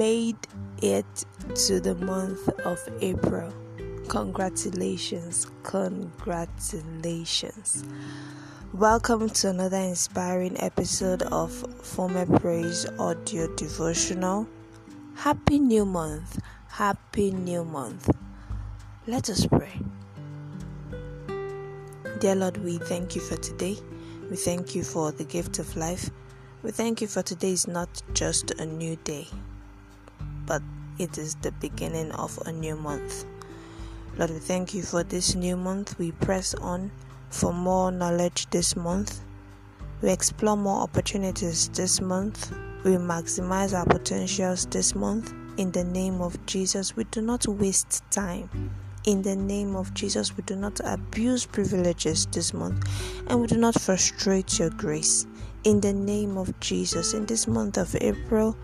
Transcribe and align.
made 0.00 0.36
it 0.80 1.04
to 1.54 1.78
the 1.78 1.94
month 1.96 2.48
of 2.64 2.80
April. 3.02 3.52
Congratulations, 4.08 5.46
congratulations. 5.62 7.84
Welcome 8.72 9.28
to 9.28 9.50
another 9.50 9.76
inspiring 9.76 10.58
episode 10.58 11.20
of 11.24 11.52
Former 11.84 12.24
Praise 12.38 12.86
Audio 12.98 13.54
Devotional. 13.56 14.48
Happy 15.16 15.58
New 15.58 15.84
Month! 15.84 16.38
Happy 16.68 17.30
New 17.30 17.62
Month! 17.62 18.08
Let 19.06 19.28
us 19.28 19.44
pray. 19.44 19.82
Dear 22.20 22.36
Lord, 22.36 22.56
we 22.64 22.78
thank 22.78 23.14
you 23.14 23.20
for 23.20 23.36
today. 23.36 23.76
We 24.30 24.36
thank 24.36 24.74
you 24.74 24.82
for 24.82 25.12
the 25.12 25.24
gift 25.24 25.58
of 25.58 25.76
life. 25.76 26.08
We 26.62 26.70
thank 26.70 27.02
you 27.02 27.06
for 27.06 27.20
today 27.20 27.52
is 27.52 27.68
not 27.68 28.00
just 28.14 28.52
a 28.52 28.64
new 28.64 28.96
day, 29.04 29.28
but 30.50 30.62
it 30.98 31.16
is 31.16 31.36
the 31.36 31.52
beginning 31.52 32.10
of 32.10 32.36
a 32.44 32.50
new 32.50 32.74
month. 32.74 33.24
Lord, 34.18 34.30
we 34.30 34.40
thank 34.40 34.74
you 34.74 34.82
for 34.82 35.04
this 35.04 35.36
new 35.36 35.56
month. 35.56 35.96
We 35.96 36.10
press 36.10 36.54
on 36.54 36.90
for 37.28 37.52
more 37.52 37.92
knowledge 37.92 38.50
this 38.50 38.74
month. 38.74 39.20
We 40.02 40.10
explore 40.10 40.56
more 40.56 40.82
opportunities 40.82 41.68
this 41.68 42.00
month. 42.00 42.50
We 42.82 42.96
maximize 42.96 43.78
our 43.78 43.86
potentials 43.86 44.66
this 44.66 44.96
month. 44.96 45.32
In 45.56 45.70
the 45.70 45.84
name 45.84 46.20
of 46.20 46.44
Jesus, 46.46 46.96
we 46.96 47.04
do 47.04 47.20
not 47.20 47.46
waste 47.46 48.02
time. 48.10 48.50
In 49.04 49.22
the 49.22 49.36
name 49.36 49.76
of 49.76 49.94
Jesus, 49.94 50.36
we 50.36 50.42
do 50.42 50.56
not 50.56 50.80
abuse 50.82 51.46
privileges 51.46 52.26
this 52.26 52.52
month 52.52 52.88
and 53.28 53.40
we 53.40 53.46
do 53.46 53.56
not 53.56 53.80
frustrate 53.80 54.58
your 54.58 54.70
grace. 54.70 55.28
In 55.62 55.80
the 55.80 55.92
name 55.92 56.36
of 56.36 56.58
Jesus, 56.58 57.14
in 57.14 57.24
this 57.26 57.46
month 57.46 57.78
of 57.78 57.94
April, 58.00 58.56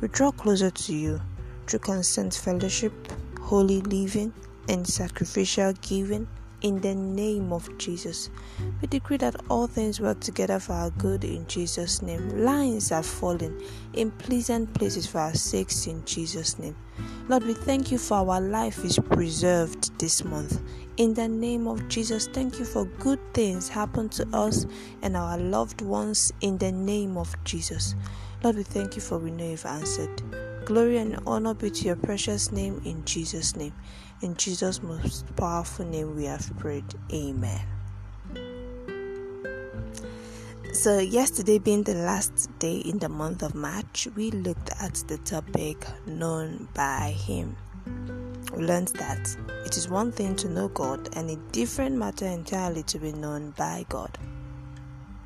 we 0.00 0.08
draw 0.08 0.30
closer 0.30 0.70
to 0.70 0.94
you 0.94 1.20
through 1.66 1.80
constant 1.80 2.34
fellowship, 2.34 2.92
holy 3.40 3.80
living, 3.82 4.32
and 4.68 4.86
sacrificial 4.86 5.72
giving. 5.80 6.26
In 6.62 6.80
the 6.80 6.94
name 6.94 7.52
of 7.52 7.68
Jesus, 7.78 8.30
we 8.80 8.88
decree 8.88 9.18
that 9.18 9.36
all 9.50 9.66
things 9.66 10.00
work 10.00 10.20
together 10.20 10.58
for 10.58 10.72
our 10.72 10.90
good 10.90 11.22
in 11.22 11.46
Jesus' 11.46 12.00
name. 12.00 12.44
Lines 12.44 12.90
are 12.90 13.02
falling 13.02 13.60
in 13.92 14.10
pleasant 14.10 14.72
places 14.72 15.06
for 15.06 15.18
our 15.18 15.34
sakes 15.34 15.86
in 15.86 16.02
Jesus' 16.06 16.58
name. 16.58 16.74
Lord, 17.28 17.44
we 17.44 17.52
thank 17.52 17.92
you 17.92 17.98
for 17.98 18.14
our 18.14 18.40
life 18.40 18.84
is 18.84 18.98
preserved 18.98 19.96
this 19.98 20.24
month. 20.24 20.60
In 20.96 21.12
the 21.12 21.28
name 21.28 21.68
of 21.68 21.86
Jesus, 21.88 22.26
thank 22.26 22.58
you 22.58 22.64
for 22.64 22.86
good 22.98 23.20
things 23.34 23.68
happen 23.68 24.08
to 24.10 24.26
us 24.32 24.66
and 25.02 25.16
our 25.16 25.36
loved 25.36 25.82
ones 25.82 26.32
in 26.40 26.56
the 26.56 26.72
name 26.72 27.18
of 27.18 27.34
Jesus. 27.44 27.94
Lord, 28.42 28.56
we 28.56 28.62
thank 28.62 28.96
you 28.96 29.02
for 29.02 29.18
we 29.18 29.30
know 29.30 29.50
you've 29.50 29.66
answered. 29.66 30.45
Glory 30.66 30.98
and 30.98 31.20
honor 31.28 31.54
be 31.54 31.70
to 31.70 31.84
your 31.84 31.94
precious 31.94 32.50
name 32.50 32.82
in 32.84 33.04
Jesus' 33.04 33.54
name. 33.54 33.72
In 34.20 34.34
Jesus' 34.34 34.82
most 34.82 35.24
powerful 35.36 35.86
name 35.86 36.16
we 36.16 36.24
have 36.24 36.50
prayed. 36.58 36.92
Amen. 37.12 37.60
So, 40.72 40.98
yesterday 40.98 41.58
being 41.58 41.84
the 41.84 41.94
last 41.94 42.50
day 42.58 42.78
in 42.78 42.98
the 42.98 43.08
month 43.08 43.44
of 43.44 43.54
March, 43.54 44.08
we 44.16 44.32
looked 44.32 44.70
at 44.80 44.94
the 45.06 45.18
topic 45.18 45.86
known 46.04 46.68
by 46.74 47.14
Him. 47.16 47.56
We 48.52 48.64
learned 48.64 48.88
that 48.98 49.36
it 49.64 49.76
is 49.76 49.88
one 49.88 50.10
thing 50.10 50.34
to 50.34 50.48
know 50.48 50.66
God 50.66 51.16
and 51.16 51.30
a 51.30 51.36
different 51.52 51.94
matter 51.94 52.26
entirely 52.26 52.82
to 52.82 52.98
be 52.98 53.12
known 53.12 53.52
by 53.52 53.86
God. 53.88 54.18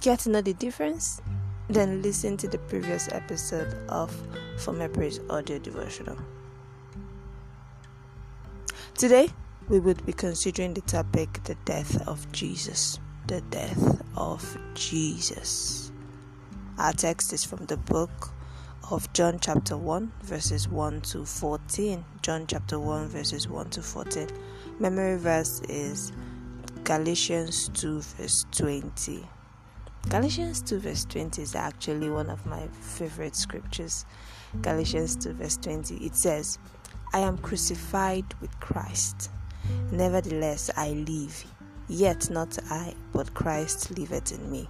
Care 0.00 0.16
to 0.18 0.30
know 0.30 0.42
the 0.42 0.54
difference? 0.54 1.20
Then 1.68 2.02
listen 2.02 2.36
to 2.38 2.48
the 2.48 2.58
previous 2.58 3.08
episode 3.10 3.74
of 3.88 4.14
For 4.58 4.72
My 4.72 4.86
Praise 4.86 5.20
audio 5.30 5.58
devotional. 5.58 6.18
Today, 8.98 9.30
we 9.68 9.80
would 9.80 10.04
be 10.04 10.12
considering 10.12 10.74
the 10.74 10.82
topic 10.82 11.42
the 11.44 11.54
death 11.64 12.06
of 12.06 12.30
Jesus. 12.32 12.98
The 13.26 13.40
death 13.50 14.02
of 14.14 14.58
Jesus. 14.74 15.90
Our 16.78 16.92
text 16.92 17.32
is 17.32 17.44
from 17.44 17.64
the 17.64 17.78
book 17.78 18.34
of 18.90 19.10
John, 19.14 19.38
chapter 19.40 19.78
1, 19.78 20.12
verses 20.22 20.68
1 20.68 21.00
to 21.00 21.24
14. 21.24 22.04
John, 22.20 22.46
chapter 22.46 22.78
1, 22.78 23.08
verses 23.08 23.48
1 23.48 23.70
to 23.70 23.82
14. 23.82 24.28
Memory 24.78 25.16
verse 25.16 25.62
is 25.70 26.12
Galatians 26.84 27.70
2, 27.72 28.00
verse 28.02 28.44
20. 28.52 29.26
Galatians 30.08 30.60
2, 30.62 30.78
verse 30.80 31.04
20 31.06 31.42
is 31.42 31.54
actually 31.54 32.10
one 32.10 32.28
of 32.28 32.44
my 32.46 32.66
favorite 32.80 33.34
scriptures. 33.34 34.04
Galatians 34.60 35.16
2, 35.16 35.32
verse 35.32 35.56
20. 35.56 35.96
It 35.96 36.14
says, 36.14 36.58
I 37.12 37.20
am 37.20 37.38
crucified 37.38 38.24
with 38.40 38.58
Christ. 38.60 39.30
Nevertheless, 39.90 40.70
I 40.76 40.90
live, 40.90 41.44
yet 41.88 42.28
not 42.30 42.58
I, 42.70 42.94
but 43.12 43.34
Christ 43.34 43.96
liveth 43.98 44.32
in 44.32 44.52
me. 44.52 44.68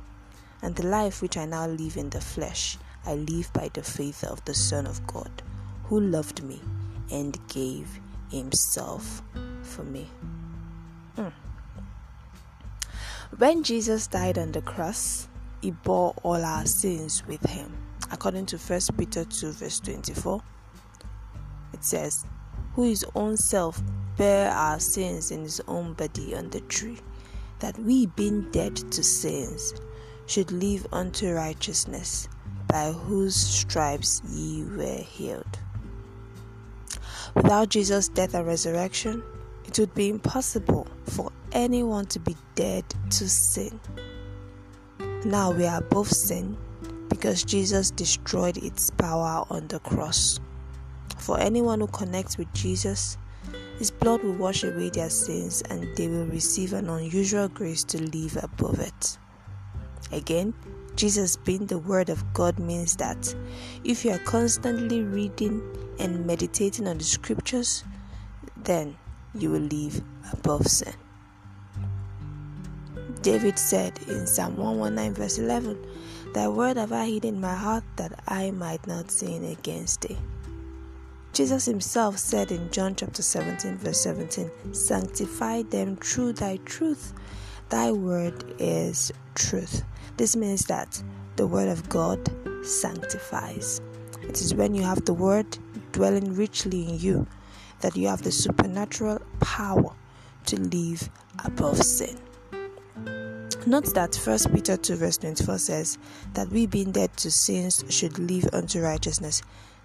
And 0.62 0.77
the 0.77 0.87
life 0.87 1.21
which 1.21 1.37
I 1.37 1.47
now 1.47 1.67
live 1.67 1.97
in 1.97 2.11
the 2.11 2.21
flesh, 2.21 2.78
I 3.05 3.15
live 3.15 3.53
by 3.53 3.71
the 3.75 3.83
faith 3.83 4.25
of 4.25 4.43
the 4.44 4.55
Son 4.55 4.87
of 4.87 5.05
God, 5.06 5.43
who 5.84 6.00
loved 6.00 6.43
me 6.44 6.61
and 7.11 7.37
gave 7.49 8.00
himself 8.31 9.21
for 9.62 9.83
me. 9.83 10.09
When 13.39 13.65
Jesus 13.65 14.06
died 14.06 14.39
on 14.39 14.53
the 14.53 14.62
cross, 14.62 15.27
he 15.61 15.72
bore 15.72 16.15
all 16.22 16.45
our 16.45 16.67
sins 16.67 17.27
with 17.27 17.45
him. 17.45 17.72
According 18.12 18.47
to 18.47 18.59
1 18.59 18.81
Peter 18.97 19.25
2, 19.25 19.50
verse 19.50 19.81
24, 19.81 20.41
it 21.73 21.83
says, 21.83 22.25
who 22.75 22.84
his 22.84 23.05
own 23.17 23.37
self 23.37 23.83
bare 24.17 24.53
our 24.53 24.78
sins 24.78 25.33
in 25.33 25.43
his 25.43 25.61
own 25.67 25.94
body 25.94 26.37
on 26.37 26.50
the 26.50 26.61
tree, 26.61 26.99
that 27.59 27.77
we, 27.81 28.06
being 28.06 28.49
dead 28.53 28.77
to 28.93 29.03
sins, 29.03 29.75
should 30.27 30.53
live 30.53 30.87
unto 30.93 31.33
righteousness, 31.33 32.28
by 32.69 32.93
whose 32.93 33.34
stripes 33.34 34.23
ye 34.31 34.62
were 34.62 35.03
healed. 35.03 35.59
Without 37.34 37.69
Jesus' 37.69 38.06
death 38.06 38.34
and 38.34 38.47
resurrection, 38.47 39.25
it 39.65 39.77
would 39.81 39.94
be 39.94 40.09
impossible 40.09 40.87
for 41.06 41.33
anyone 41.50 42.06
to 42.06 42.21
be 42.21 42.37
dead 42.55 42.84
to 43.19 43.29
sin. 43.29 43.79
Now 45.25 45.53
we 45.53 45.67
are 45.67 45.79
above 45.79 46.11
sin 46.11 46.57
because 47.09 47.45
Jesus 47.45 47.93
destroyed 47.93 48.57
its 48.57 48.91
power 48.91 49.45
on 49.51 49.69
the 49.69 49.79
cross. 49.79 50.41
For 51.19 51.39
anyone 51.39 51.79
who 51.79 51.87
connects 51.87 52.37
with 52.37 52.53
Jesus, 52.53 53.17
His 53.79 53.93
blood 53.93 54.25
will 54.25 54.35
wash 54.35 54.65
away 54.65 54.91
their 54.91 55.11
sins 55.11 55.63
and 55.71 55.97
they 55.97 56.09
will 56.09 56.27
receive 56.27 56.73
an 56.73 56.89
unusual 56.89 57.47
grace 57.47 57.85
to 57.85 58.03
live 58.03 58.37
above 58.43 58.81
it. 58.81 59.19
Again, 60.11 60.53
Jesus 60.97 61.37
being 61.37 61.67
the 61.67 61.79
Word 61.79 62.09
of 62.09 62.33
God 62.33 62.59
means 62.59 62.97
that 62.97 63.33
if 63.85 64.05
you 64.05 64.11
are 64.11 64.19
constantly 64.19 65.03
reading 65.03 65.63
and 66.01 66.27
meditating 66.27 66.89
on 66.89 66.99
the 66.99 67.05
Scriptures, 67.05 67.85
then 68.57 68.97
you 69.35 69.51
will 69.51 69.61
live 69.61 70.03
above 70.33 70.67
sin. 70.67 70.95
David 73.25 73.59
said 73.59 73.99
in 74.07 74.27
Psalm 74.27 74.59
119, 74.59 75.15
verse 75.15 75.39
11, 75.39 75.79
Thy 76.35 76.47
word 76.47 76.77
have 76.77 76.93
I 76.93 77.07
hid 77.07 77.25
in 77.25 77.41
my 77.41 77.55
heart 77.55 77.83
that 77.97 78.23
I 78.29 78.51
might 78.51 78.87
not 78.87 79.11
sin 79.11 79.43
against 79.45 80.03
thee. 80.03 80.19
Jesus 81.33 81.65
himself 81.65 82.19
said 82.19 82.53
in 82.53 82.71
John 82.71 82.95
chapter 82.95 83.23
17, 83.23 83.79
verse 83.79 84.03
17, 84.03 84.75
Sanctify 84.75 85.62
them 85.62 85.97
through 85.97 86.35
thy 86.35 86.59
truth. 86.67 87.15
Thy 87.71 87.93
word 87.93 88.44
is 88.59 89.11
truth. 89.35 89.85
This 90.19 90.37
means 90.37 90.67
that 90.67 91.03
the 91.37 91.47
word 91.47 91.69
of 91.69 91.88
God 91.88 92.31
sanctifies. 92.62 93.81
It 94.23 94.43
is 94.43 94.55
when 94.55 94.75
you 94.75 94.82
have 94.82 95.06
the 95.06 95.15
word 95.15 95.47
dwelling 95.93 96.35
richly 96.35 96.91
in 96.91 96.99
you 96.99 97.26
that 97.81 97.97
you 97.97 98.06
have 98.09 98.21
the 98.21 98.32
supernatural 98.32 99.23
power 99.41 99.94
to 100.44 100.61
live 100.61 101.09
above 101.43 101.82
sin. 101.82 102.19
Note 103.66 103.94
that 103.94 104.14
1 104.14 104.55
Peter 104.55 104.76
2 104.76 104.96
verse 104.96 105.16
24 105.16 105.56
says 105.58 105.99
that 106.34 106.50
we 106.50 106.66
being 106.66 106.93
dead 106.93 107.16
to 107.16 107.31
sins 107.31 107.82
should 107.88 108.19
live 108.19 108.46
unto 108.52 108.78
righteousness. 108.82 109.40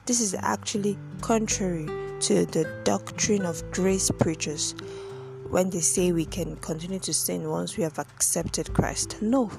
This 0.05 0.19
is 0.19 0.35
actually 0.37 0.97
contrary 1.21 1.85
to 2.19 2.45
the 2.45 2.69
doctrine 2.83 3.45
of 3.45 3.63
grace 3.71 4.11
preachers 4.11 4.75
when 5.49 5.69
they 5.69 5.79
say 5.79 6.11
we 6.11 6.25
can 6.25 6.57
continue 6.57 6.99
to 6.99 7.13
sin 7.13 7.49
once 7.49 7.77
we 7.77 7.83
have 7.83 7.99
accepted 7.99 8.73
Christ. 8.73 9.21
No, 9.21 9.49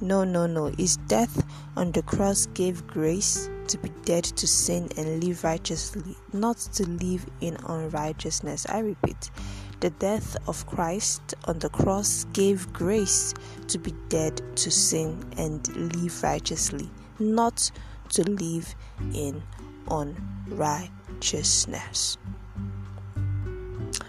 no, 0.00 0.22
no, 0.22 0.46
no. 0.46 0.66
His 0.66 0.96
death 1.08 1.44
on 1.76 1.90
the 1.90 2.02
cross 2.02 2.46
gave 2.46 2.86
grace 2.86 3.50
to 3.66 3.78
be 3.78 3.88
dead 4.04 4.22
to 4.24 4.46
sin 4.46 4.88
and 4.96 5.24
live 5.24 5.42
righteously, 5.42 6.16
not 6.32 6.58
to 6.74 6.88
live 6.88 7.26
in 7.40 7.56
unrighteousness. 7.66 8.66
I 8.68 8.78
repeat, 8.78 9.30
the 9.86 9.90
death 10.00 10.36
of 10.48 10.66
Christ 10.66 11.34
on 11.44 11.60
the 11.60 11.68
cross 11.68 12.24
gave 12.32 12.72
grace 12.72 13.32
to 13.68 13.78
be 13.78 13.94
dead 14.08 14.42
to 14.56 14.68
sin 14.68 15.24
and 15.38 15.64
live 15.94 16.24
righteously, 16.24 16.90
not 17.20 17.70
to 18.08 18.28
live 18.28 18.74
in 19.14 19.40
unrighteousness. 19.88 22.18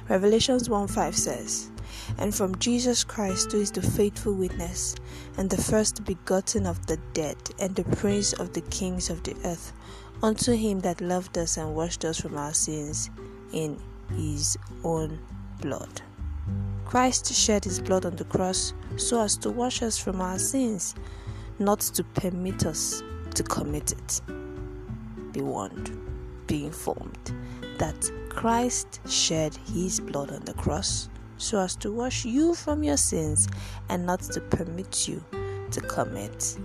Revelations 0.10 0.68
1 0.68 0.88
5 0.88 1.16
says, 1.16 1.70
And 2.18 2.34
from 2.34 2.58
Jesus 2.58 3.04
Christ, 3.04 3.52
who 3.52 3.62
is 3.62 3.70
the 3.70 3.84
faithful 3.84 4.34
witness, 4.34 4.96
and 5.38 5.48
the 5.48 5.62
first 5.62 6.04
begotten 6.06 6.66
of 6.66 6.88
the 6.88 6.98
dead, 7.14 7.38
and 7.60 7.76
the 7.76 7.84
prince 7.98 8.34
of 8.34 8.54
the 8.54 8.62
kings 8.62 9.12
of 9.12 9.22
the 9.22 9.36
earth, 9.46 9.74
unto 10.24 10.54
him 10.54 10.80
that 10.80 11.02
loved 11.02 11.38
us 11.38 11.56
and 11.56 11.76
washed 11.76 12.04
us 12.04 12.20
from 12.20 12.36
our 12.36 12.56
sins 12.56 13.12
in 13.54 13.80
his 14.16 14.58
own 14.84 15.20
blood. 15.62 16.02
Christ 16.86 17.34
shed 17.34 17.64
his 17.64 17.80
blood 17.80 18.06
on 18.06 18.16
the 18.16 18.26
cross 18.26 18.74
so 18.96 19.22
as 19.22 19.36
to 19.38 19.50
wash 19.50 19.82
us 19.82 19.98
from 19.98 20.22
our 20.22 20.40
sins, 20.40 20.96
not 21.60 21.80
to 21.82 22.04
permit 22.04 22.66
us 22.66 23.04
to 23.36 23.44
commit 23.44 23.92
it. 23.92 24.22
Be 25.34 25.42
warned, 25.42 25.98
be 26.48 26.66
informed 26.66 27.34
that 27.78 28.12
Christ 28.30 29.00
shed 29.08 29.56
his 29.74 30.00
blood 30.00 30.32
on 30.32 30.46
the 30.46 30.54
cross 30.54 31.10
so 31.38 31.60
as 31.60 31.76
to 31.78 31.92
wash 31.92 32.26
you 32.26 32.56
from 32.56 32.84
your 32.84 32.98
sins 32.98 33.48
and 33.90 34.06
not 34.06 34.22
to 34.22 34.42
permit 34.42 35.08
you 35.08 35.24
to 35.72 35.82
commit 35.82 36.58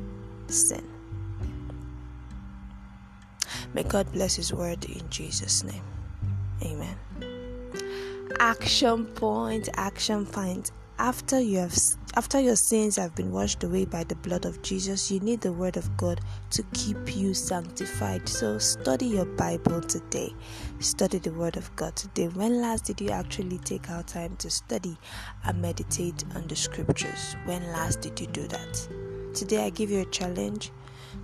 sin. 0.46 0.88
May 3.74 3.84
God 3.84 4.10
bless 4.12 4.34
His 4.34 4.52
word 4.52 4.84
in 4.84 5.08
Jesus' 5.08 5.64
name. 5.64 5.82
Amen. 6.62 7.31
Action 8.40 9.06
point, 9.06 9.68
action 9.74 10.26
point. 10.26 10.72
After 10.98 11.40
you 11.40 11.58
have 11.58 11.76
after 12.14 12.38
your 12.38 12.56
sins 12.56 12.96
have 12.96 13.14
been 13.14 13.32
washed 13.32 13.64
away 13.64 13.86
by 13.86 14.04
the 14.04 14.14
blood 14.16 14.44
of 14.44 14.60
Jesus, 14.62 15.10
you 15.10 15.18
need 15.20 15.40
the 15.40 15.52
word 15.52 15.76
of 15.76 15.96
God 15.96 16.20
to 16.50 16.62
keep 16.74 17.16
you 17.16 17.32
sanctified. 17.32 18.28
So 18.28 18.58
study 18.58 19.06
your 19.06 19.24
Bible 19.24 19.80
today. 19.80 20.34
Study 20.78 21.18
the 21.18 21.32
word 21.32 21.56
of 21.56 21.74
God 21.74 21.96
today. 21.96 22.28
When 22.28 22.60
last 22.60 22.84
did 22.84 23.00
you 23.00 23.10
actually 23.10 23.58
take 23.58 23.88
out 23.88 24.08
time 24.08 24.36
to 24.36 24.50
study 24.50 24.96
and 25.44 25.62
meditate 25.62 26.24
on 26.34 26.46
the 26.46 26.56
scriptures? 26.56 27.34
When 27.46 27.62
last 27.72 28.02
did 28.02 28.20
you 28.20 28.26
do 28.26 28.46
that? 28.48 28.88
Today 29.34 29.64
I 29.64 29.70
give 29.70 29.90
you 29.90 30.00
a 30.00 30.06
challenge 30.06 30.70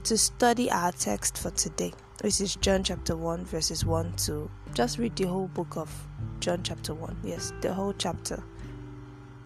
to 0.05 0.17
study 0.17 0.71
our 0.71 0.93
text 0.93 1.37
for 1.37 1.51
today, 1.51 1.93
which 2.21 2.41
is 2.41 2.57
John 2.57 2.83
chapter 2.83 3.17
1, 3.17 3.45
verses 3.45 3.85
1 3.85 4.15
to 4.25 4.51
just 4.75 4.99
read 4.99 5.15
the 5.15 5.29
whole 5.29 5.47
book 5.49 5.77
of 5.77 5.89
John 6.41 6.63
chapter 6.65 6.93
1. 6.93 7.19
Yes, 7.23 7.53
the 7.61 7.73
whole 7.73 7.95
chapter. 7.97 8.43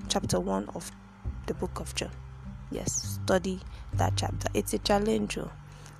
Chapter 0.08 0.40
1 0.40 0.70
of 0.74 0.90
the 1.46 1.54
book 1.54 1.80
of 1.80 1.94
John. 1.94 2.10
Yes, 2.70 3.18
study 3.22 3.60
that 3.94 4.14
chapter. 4.16 4.48
It's 4.54 4.72
a 4.72 4.78
challenge, 4.78 5.36
oh, 5.36 5.50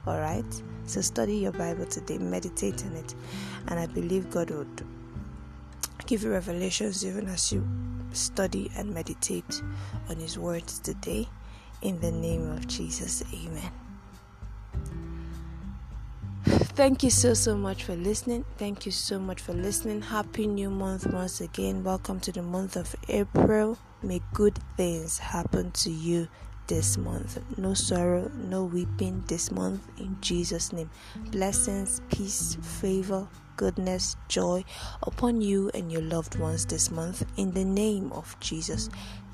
all 0.06 0.19
right? 0.19 0.62
So 0.86 1.02
study 1.02 1.36
your 1.36 1.52
Bible 1.52 1.84
today, 1.84 2.16
meditate 2.16 2.82
on 2.86 2.92
it, 2.92 3.14
and 3.69 3.78
I 3.78 3.86
believe 3.86 4.30
God 4.30 4.50
would 4.50 4.82
give 6.06 6.22
you 6.22 6.30
revelations 6.30 7.04
even 7.04 7.28
as 7.28 7.52
you 7.52 7.69
study 8.12 8.70
and 8.76 8.94
meditate 8.94 9.62
on 10.08 10.16
His 10.16 10.38
words 10.38 10.78
today. 10.78 11.28
In 11.82 12.00
the 12.00 12.12
name 12.12 12.50
of 12.50 12.66
Jesus, 12.66 13.22
amen. 13.34 13.81
Thank 16.74 17.02
you 17.02 17.10
so 17.10 17.34
so 17.34 17.54
much 17.54 17.84
for 17.84 17.94
listening. 17.94 18.46
Thank 18.56 18.86
you 18.86 18.92
so 18.92 19.19
much 19.19 19.42
for 19.42 19.52
listening. 19.52 20.00
Happy 20.00 20.46
new 20.46 20.70
month 20.70 21.06
once 21.06 21.42
again. 21.42 21.84
Welcome 21.84 22.19
to 22.20 22.32
the 22.32 22.40
month 22.40 22.76
of 22.76 22.96
April. 23.10 23.76
May 24.02 24.22
good 24.32 24.58
things 24.78 25.19
happen 25.19 25.72
to 25.72 25.90
you 25.90 26.28
this 26.69 26.96
month. 26.96 27.38
No 27.58 27.74
sorrow, 27.74 28.30
no 28.34 28.64
weeping 28.64 29.22
this 29.26 29.50
month 29.50 29.86
in 29.98 30.16
Jesus' 30.22 30.72
name. 30.72 30.88
Blessings, 31.30 32.00
peace, 32.10 32.56
favor, 32.62 33.28
goodness, 33.56 34.16
joy 34.28 34.64
upon 35.02 35.42
you 35.42 35.70
and 35.74 35.92
your 35.92 36.00
loved 36.00 36.38
ones 36.38 36.64
this 36.64 36.90
month 36.90 37.26
in 37.36 37.52
the 37.52 37.66
name 37.66 38.10
of 38.12 38.34
Jesus. 38.40 38.88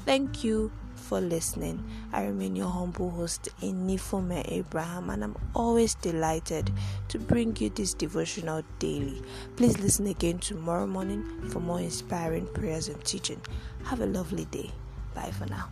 Thank 0.08 0.42
you 0.42 0.72
for 0.94 1.20
listening. 1.20 1.84
I 2.14 2.24
remain 2.24 2.56
your 2.56 2.70
humble 2.70 3.10
host, 3.10 3.50
Inifome 3.60 4.42
Abraham, 4.50 5.10
and 5.10 5.22
I'm 5.22 5.36
always 5.54 5.96
delighted 5.96 6.70
to 7.08 7.18
bring 7.18 7.54
you 7.58 7.68
this 7.68 7.92
devotional 7.92 8.62
daily. 8.78 9.20
Please 9.56 9.78
listen 9.80 10.06
again 10.06 10.38
tomorrow 10.38 10.86
morning 10.86 11.50
for 11.50 11.60
more 11.60 11.80
inspiring 11.80 12.46
prayers 12.54 12.88
and 12.88 13.04
teaching. 13.04 13.42
Have 13.84 14.00
a 14.00 14.06
lovely 14.06 14.46
day. 14.46 14.70
Bye 15.14 15.30
for 15.30 15.44
now. 15.44 15.68